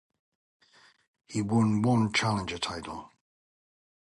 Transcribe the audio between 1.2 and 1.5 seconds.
He